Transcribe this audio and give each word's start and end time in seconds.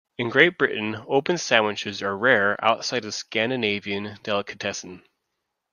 In 0.17 0.29
Great 0.31 0.57
Britain, 0.57 1.03
open 1.07 1.37
sandwiches 1.37 2.01
are 2.01 2.17
rare 2.17 2.57
outside 2.65 3.05
of 3.05 3.13
Scandinavian 3.13 4.17
delicatessens. 4.23 5.03